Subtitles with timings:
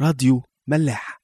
[0.00, 1.20] راديو ملاح.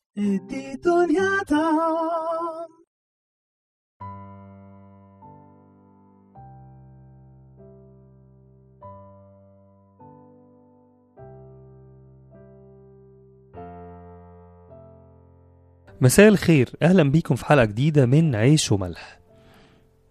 [16.00, 16.70] مساء الخير.
[16.82, 19.20] أهلا بيكم في حلقة جديدة من عيش وملح.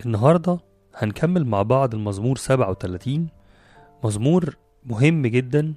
[0.05, 0.59] النهارده
[0.95, 3.29] هنكمل مع بعض المزمور 37
[4.03, 5.73] مزمور مهم جدا.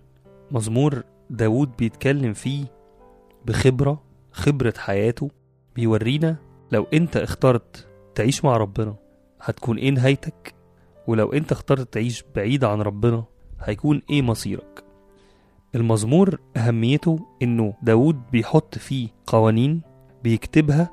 [0.50, 2.77] مزمور داود بيتكلم فيه
[3.48, 4.02] بخبرة
[4.32, 5.30] خبرة حياته
[5.76, 6.36] بيورينا
[6.72, 8.96] لو انت اخترت تعيش مع ربنا
[9.40, 10.54] هتكون إيه نهايتك؟
[11.06, 13.24] ولو انت اخترت تعيش بعيد عن ربنا
[13.60, 14.84] هيكون إيه مصيرك؟
[15.74, 19.80] المزمور أهميته إنه داود بيحط فيه قوانين
[20.24, 20.90] بيكتبها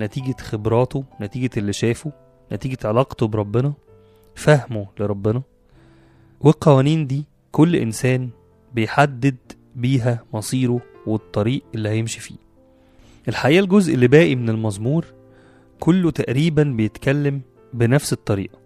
[0.00, 2.12] نتيجة خبراته نتيجة اللي شافه
[2.52, 3.72] نتيجة علاقته بربنا
[4.34, 5.42] فهمه لربنا.
[6.40, 8.30] والقوانين دي كل إنسان
[8.74, 9.36] بيحدد
[9.76, 12.34] بيها مصيره والطريق اللي هيمشي فيه.
[13.28, 15.04] الحقيقة الجزء اللي باقي من المزمور
[15.80, 17.40] كله تقريبا بيتكلم
[17.74, 18.58] بنفس الطريقة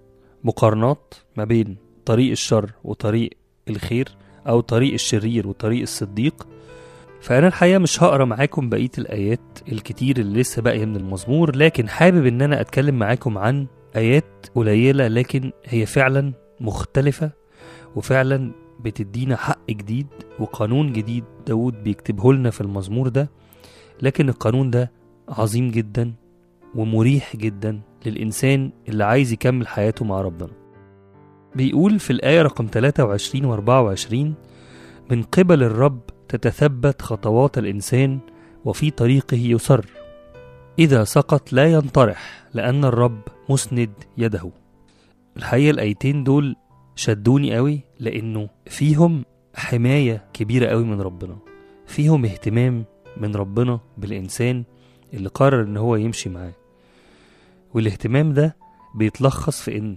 [0.45, 3.31] مقارنات ما بين طريق الشر وطريق
[3.69, 4.09] الخير
[4.49, 6.47] أو طريق الشرير وطريق الصديق.
[7.21, 9.41] فأنا الحقيقة مش هقرأ معاكم بقية الآيات
[9.73, 13.67] الكتير اللي لسه باقية من المزمور لكن حابب إن أنا أتكلم معاكم عن
[13.97, 17.31] آيات قليلة لكن هي فعلا مختلفة
[17.97, 18.53] وفعلا
[18.85, 20.07] بتدينا حق جديد
[20.39, 23.31] وقانون جديد داود بيكتبه لنا في المزمور ده
[24.03, 24.91] لكن القانون ده
[25.29, 26.13] عظيم جدا
[26.75, 30.51] ومريح جدا للإنسان اللي عايز يكمل حياته مع ربنا.
[31.55, 34.35] بيقول في الآية رقم 23 و 24
[35.11, 38.19] من قبل الرب تتثبت خطوات الإنسان
[38.65, 39.87] وفي طريقه يسر
[40.79, 44.51] إذا سقط لا ينطرح لأن الرب مسند يده.
[45.37, 46.57] الحقيقة الآيتين دول
[46.97, 51.37] شدوني قوي لأنه فيهم حماية كبيرة قوي من ربنا.
[51.87, 52.85] فيهم اهتمام
[53.17, 54.65] من ربنا بالإنسان
[55.15, 56.53] اللي قرر إن هو يمشي معاه.
[57.75, 58.57] والاهتمام ده
[58.95, 59.97] بيتلخص في إن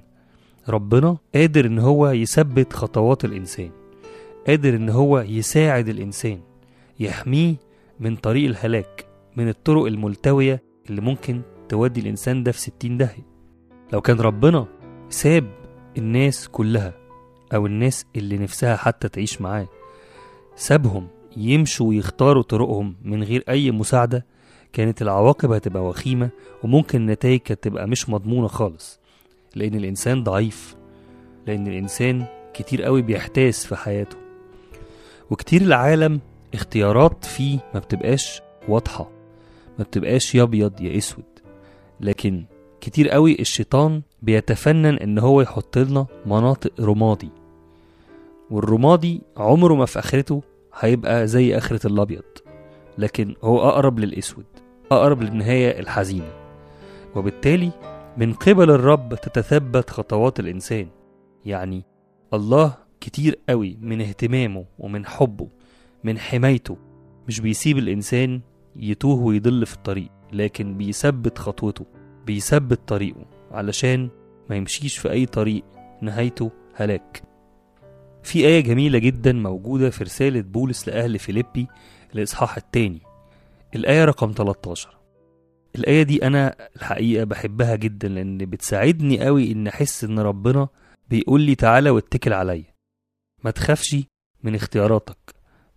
[0.70, 3.72] ربنا قادر إن هو يثبت خطوات الإنسان
[4.48, 6.40] قادر إن هو يساعد الإنسان
[7.00, 7.56] يحميه
[8.00, 9.06] من طريق الهلاك
[9.36, 13.26] من الطرق الملتوية اللي ممكن تودي الإنسان ده في ستين داهية.
[13.94, 14.68] لو كان ربنا
[15.10, 15.48] ساب
[15.98, 16.94] الناس كلها
[17.54, 19.68] أو الناس اللي نفسها حتى تعيش معاه.
[20.56, 21.08] سابهم
[21.38, 24.26] يمشوا ويختاروا طرقهم من غير أي مساعدة.
[24.74, 26.30] كانت العواقب هتبقى وخيمة
[26.64, 29.00] وممكن النتائج كانت تبقى مش مضمونة خالص.
[29.56, 30.76] لأن الإنسان ضعيف.
[31.48, 34.18] لأن الإنسان كتير قوي بيحتاس في حياته.
[35.32, 36.20] وكتير العالم
[36.54, 39.10] اختيارات فيه ما بتبقاش واضحة.
[39.80, 41.24] ما بتبقاش يا أبيض يا أسود.
[42.02, 42.46] لكن
[42.82, 47.30] كتير قوي الشيطان بيتفنن إن هو يحط لنا مناطق رمادي.
[48.52, 50.42] والرمادي عمره ما في آخرته
[50.80, 52.24] هيبقى زي آخرة الأبيض
[52.98, 54.46] لكن هو أقرب للأسود
[54.92, 56.34] أقرب للنهاية الحزينة.
[57.16, 57.72] وبالتالي
[58.18, 60.88] من قبل الرب تتثبت خطوات الإنسان.
[61.46, 61.84] يعني
[62.34, 65.48] الله كتير قوي من اهتمامه ومن حبه
[66.04, 66.78] من حمايته.
[67.28, 68.42] مش بيسيب الإنسان
[68.76, 71.86] يتوه ويضل في الطريق لكن بيثبت خطوته
[72.26, 73.35] بيثبت طريقه.
[73.56, 74.10] علشان
[74.50, 75.64] ما يمشيش في أي طريق
[76.02, 77.24] نهايته هلاك.
[78.24, 81.68] في آية جميلة جدا موجودة في رسالة بولس لأهل فيليبي
[82.16, 83.02] الإصحاح التاني
[83.76, 84.98] الآية رقم 13
[85.76, 90.68] الآية دي أنا الحقيقة بحبها جدا لأن بتساعدني قوي إن أحس إن ربنا
[91.10, 92.74] بيقول لي تعالى واتكل عليا.
[93.44, 93.96] ما تخافش
[94.44, 95.18] من اختياراتك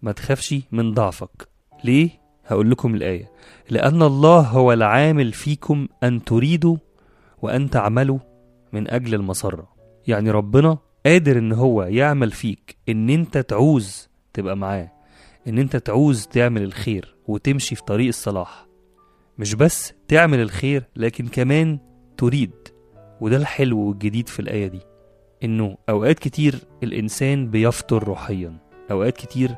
[0.03, 1.49] ما تخافش من ضعفك.
[1.85, 2.11] ليه؟
[2.47, 3.33] هقول لكم الآية.
[3.71, 6.77] لأن الله هو العامل فيكم أن تريدوا
[7.43, 8.19] وأن تعملوا
[8.73, 9.69] من أجل المسرة.
[10.07, 14.93] يعني ربنا قادر إن هو يعمل فيك إن أنت تعوز تبقى معاه
[15.49, 18.67] إن أنت تعوز تعمل الخير وتمشي في طريق الصلاح.
[19.39, 21.79] مش بس تعمل الخير لكن كمان
[22.17, 22.53] تريد.
[23.21, 24.81] وده الحلو والجديد في الآية دي
[25.45, 28.57] إنه أوقات كتير الإنسان بيفطر روحيا
[28.91, 29.55] أوقات كتير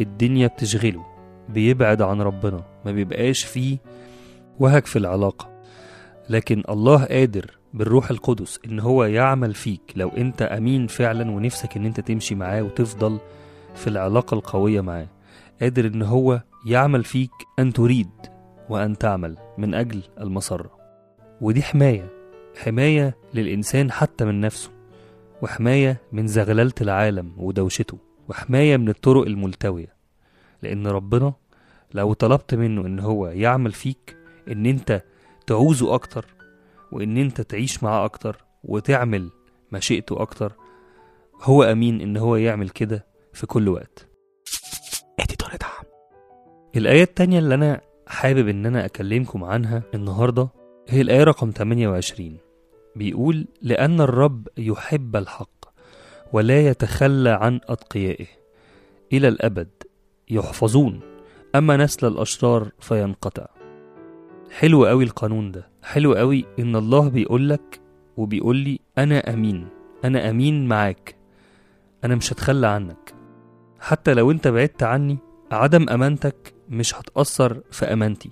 [0.00, 1.06] الدنيا بتشغله
[1.48, 3.78] بيبعد عن ربنا ما بيبقاش فيه
[4.60, 5.51] وهج في العلاقة.
[6.32, 11.86] لكن الله قادر بالروح القدس إن هو يعمل فيك لو أنت أمين فعلا ونفسك إن
[11.86, 13.18] أنت تمشي معاه وتفضل
[13.74, 15.08] في العلاقة القوية معاه.
[15.60, 18.10] قادر إن هو يعمل فيك أن تريد
[18.68, 20.70] وأن تعمل من أجل المسرة.
[21.40, 22.08] ودي حماية
[22.64, 24.70] حماية للإنسان حتى من نفسه
[25.42, 27.98] وحماية من زغللة العالم ودوشته
[28.28, 29.94] وحماية من الطرق الملتوية.
[30.62, 31.32] لأن ربنا
[31.94, 34.16] لو طلبت منه إن هو يعمل فيك
[34.48, 35.02] إن أنت
[35.46, 36.26] تعوزه أكتر
[36.92, 39.30] وإن أنت تعيش معاه أكتر وتعمل
[39.72, 40.52] مشيئته أكتر
[41.42, 44.08] هو أمين إن هو يعمل كده في كل وقت.
[46.76, 50.48] الآية التانية اللي أنا حابب إن أنا أكلمكم عنها النهاردة
[50.88, 52.36] هي الآية رقم 28
[52.96, 55.64] بيقول لأن الرب يحب الحق
[56.32, 58.26] ولا يتخلى عن أتقيائه.
[59.12, 59.68] إلى الأبد
[60.30, 61.00] يحفظون
[61.54, 63.46] أما نسل الأشرار فينقطع.
[64.58, 65.68] حلو قوي القانون ده.
[65.82, 67.80] حلو قوي إن الله بيقولك
[68.16, 69.68] وبيقول لي أنا أمين.
[70.04, 71.16] أنا أمين معاك.
[72.04, 73.14] أنا مش هتخلى عنك.
[73.80, 75.18] حتى لو أنت بعدت عني
[75.52, 78.30] عدم أمانتك مش هتأثر في أمانتي.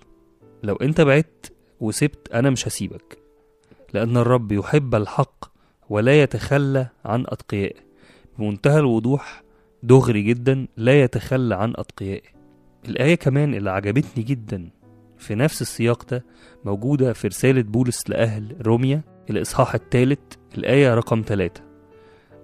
[0.63, 3.19] لو أنت بعدت وسبت أنا مش هسيبك.
[3.95, 5.45] لأن الرب يحب الحق
[5.89, 7.81] ولا يتخلى عن أتقيائه
[8.39, 9.43] بمنتهى الوضوح
[9.83, 12.29] دغري جدا لا يتخلى عن أتقيائه
[12.89, 14.71] الآية كمان اللي عجبتني جدا
[15.21, 16.25] في نفس السياق ده
[16.65, 20.19] موجودة في رسالة بولس لأهل روميا الإصحاح الثالث
[20.59, 21.63] الآية رقم ثلاثة.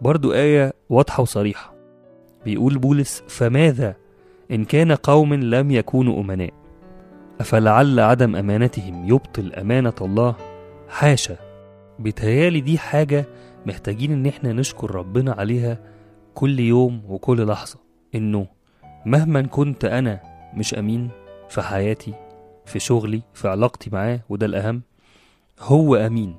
[0.03, 1.75] برضو آية واضحة وصريحة.
[2.45, 3.97] بيقول بولس فماذا
[4.51, 6.53] إن كان قوم لم يكونوا أمناء؟
[7.41, 10.35] أفلعل عدم أمانتهم يبطل أمانة الله؟
[10.89, 11.37] حاشا.
[11.99, 13.25] بيتهيألي دي حاجة
[13.67, 15.79] محتاجين إن إحنا نشكر ربنا عليها
[16.35, 17.79] كل يوم وكل لحظة.
[18.15, 18.47] إنه
[19.07, 20.21] مهما كنت أنا
[20.55, 21.11] مش أمين
[21.49, 22.15] في حياتي
[22.67, 24.83] في شغلي في علاقتي معاه وده الأهم.
[25.61, 26.37] هو أمين.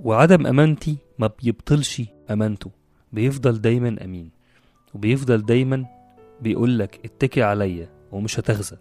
[0.00, 2.70] وعدم أمانتي ما بيبطلش أمانته.
[3.12, 4.30] بيفضل دايما أمين.
[4.94, 5.86] وبيفضل دايما
[6.40, 8.76] بيقولك اتكي عليا ومش هتخزى.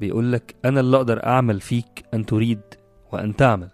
[0.00, 2.60] بيقولك أنا اللي أقدر أعمل فيك أن تريد
[3.12, 3.70] وأن تعمل.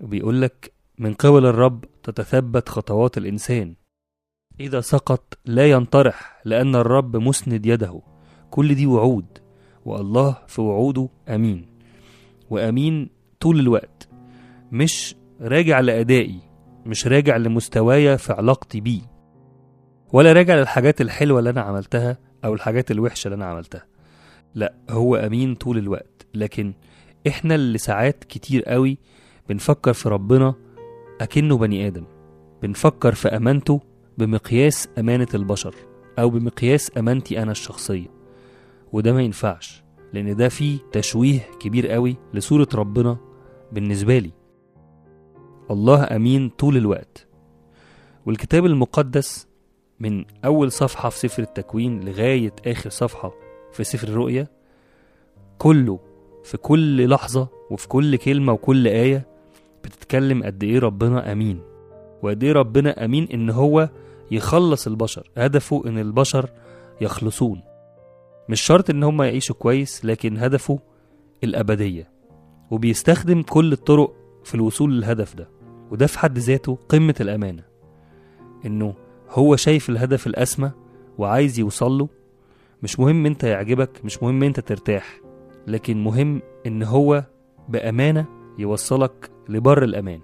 [0.00, 3.74] وبيقولك من قبل الرب تتثبت خطوات الإنسان.
[4.60, 8.02] إذا سقط لا ينطرح لأن الرب مسند يده.
[8.50, 9.39] كل دي وعود.
[9.84, 11.66] والله في وعوده أمين.
[12.50, 13.10] وأمين
[13.40, 14.08] طول الوقت
[14.72, 16.40] مش راجع لأدائي
[16.86, 19.00] مش راجع لمستوايا في علاقتي بيه
[20.12, 23.86] ولا راجع للحاجات الحلوة اللي أنا عملتها أو الحاجات الوحشة اللي أنا عملتها.
[24.54, 26.26] لا هو أمين طول الوقت.
[26.34, 26.74] لكن
[27.28, 28.98] إحنا اللي ساعات كتير قوي
[29.48, 30.54] بنفكر في ربنا
[31.20, 32.04] أكنه بني آدم.
[32.62, 33.80] بنفكر في أمانته
[34.18, 35.74] بمقياس أمانة البشر
[36.18, 38.19] أو بمقياس أمانتي أنا الشخصية.
[38.92, 39.82] وده ما ينفعش
[40.12, 43.16] لأن ده فيه تشويه كبير قوي لصورة ربنا
[43.72, 44.30] بالنسبة لي.
[45.70, 47.26] الله أمين طول الوقت.
[48.26, 49.48] والكتاب المقدس
[50.00, 53.32] من أول صفحة في سفر التكوين لغاية آخر صفحة
[53.72, 54.46] في سفر الرؤيا
[55.58, 55.98] كله
[56.44, 59.26] في كل لحظة وفي كل كلمة وكل آية
[59.84, 61.60] بتتكلم قد إيه ربنا أمين.
[62.22, 63.90] وقد إيه ربنا أمين إن هو
[64.30, 66.50] يخلص البشر هدفه إن البشر
[67.00, 67.62] يخلصون.
[68.50, 70.78] مش شرط إن هم يعيشوا كويس لكن هدفه
[71.44, 72.10] الأبدية.
[72.70, 74.12] وبيستخدم كل الطرق
[74.44, 75.48] في الوصول للهدف ده.
[75.90, 77.62] وده في حد ذاته قمة الأمانة.
[78.66, 78.94] إنه
[79.30, 80.70] هو شايف الهدف الأسمى
[81.18, 82.08] وعايز يوصله
[82.82, 85.20] مش مهم أنت يعجبك مش مهم أنت ترتاح.
[85.66, 87.24] لكن مهم إن هو
[87.68, 88.26] بأمانة
[88.58, 90.20] يوصلك لبر الأمان.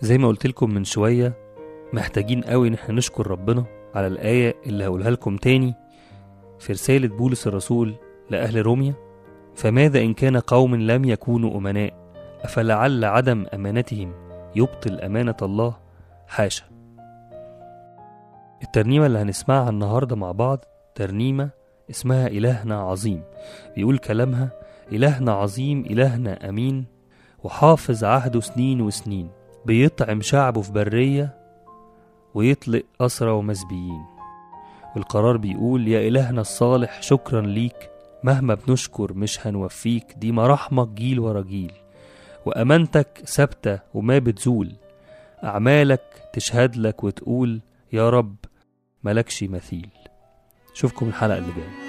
[0.00, 1.34] زي ما قلت لكم من شوية
[1.92, 5.74] محتاجين قوي إن إحنا نشكر ربنا على الآية اللي هقولها لكم تاني.
[6.58, 7.94] في رسالة بولس الرسول
[8.30, 8.94] لأهل روميا
[9.54, 11.92] فماذا إن كان قوم لم يكونوا أمناء
[12.42, 14.12] أفلعل عدم أمانتهم
[14.56, 15.76] يبطل أمانة الله؟
[16.26, 16.64] حاشا.
[18.62, 20.58] الترنيمة اللي هنسمعها النهاردة مع بعض
[20.94, 21.50] ترنيمة
[21.90, 23.22] اسمها إلهنا عظيم.
[23.76, 24.48] بيقول كلامها
[24.92, 26.84] إلهنا عظيم إلهنا أمين
[27.44, 29.28] وحافظ عهده سنين وسنين
[29.66, 31.34] بيطعم شعبه في برية
[32.34, 34.15] ويطلق أسرى ومسبيين
[34.96, 37.90] والقرار بيقول يا إلهنا الصالح شكرا ليك.
[38.24, 40.14] مهما بنشكر مش هنوفيك.
[40.16, 41.72] دي مراحمك جيل ورا جيل.
[42.46, 44.72] وأمانتك ثابتة وما بتزول.
[45.44, 47.60] أعمالك تشهد لك وتقول
[47.92, 48.36] يا رب
[49.04, 49.88] ملكش مثيل.
[50.74, 51.85] اشوفكم الحلقة اللي جاية.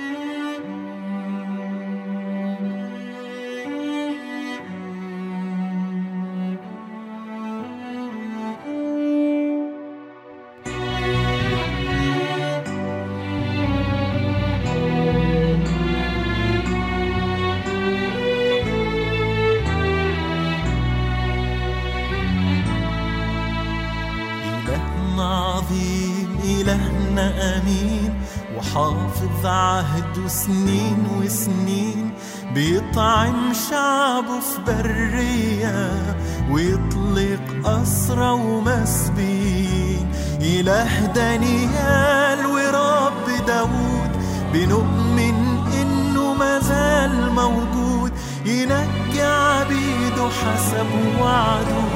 [28.57, 32.11] وحافظ عهده سنين وسنين
[32.53, 36.15] بيطعم شعبه في برية
[36.51, 40.07] ويطلق أسرى ومسبين.
[40.41, 44.11] إله دانيال ورب داود
[44.53, 45.37] بنؤمن
[45.81, 48.11] إنه مازال موجود.
[48.45, 50.89] ينجي عبيده حسب
[51.21, 51.87] وعده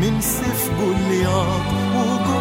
[0.00, 2.35] من سيف جولياط وجب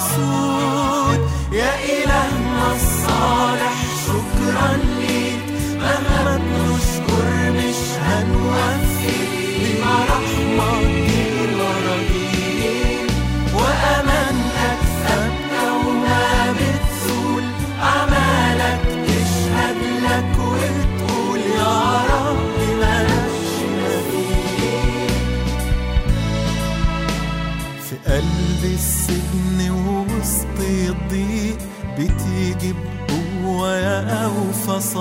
[0.00, 1.20] مقصود
[1.52, 3.74] يا إلهنا الصالح
[4.06, 5.42] شكرا ليك
[5.78, 9.18] مهما بنشكر مش هنوفي
[9.60, 10.04] بما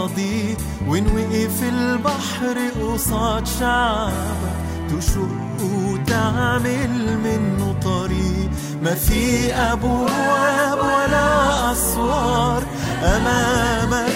[0.09, 4.53] أوفى صديق وإن وقف البحر قصاد شعبك.
[4.89, 8.49] تشق وتعمل منه طريق.
[8.83, 12.63] ما في أبواب ولا أسوار.
[13.03, 14.08] أمامك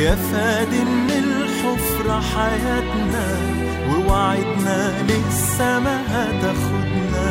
[0.00, 3.26] يا فادي من الحفرة حياتنا
[3.90, 7.28] ووعدنا للسما هتاخدنا.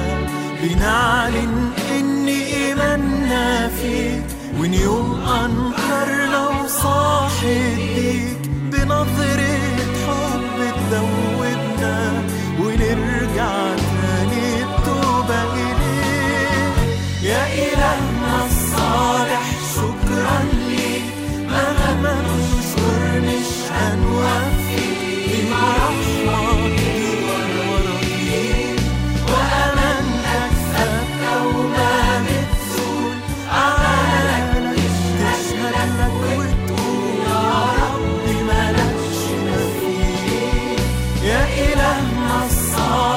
[0.64, 4.24] بنعلن إن إيماننا فيك
[4.60, 9.60] وإن يوم أنكرنا وصاحب ليك بنظرة
[10.08, 12.24] حب تدوبنا
[12.60, 16.90] ونرجع تاني بتوبة إليك.
[17.24, 17.79] يا إلهنا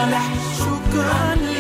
[0.03, 1.52] الصالح شكرا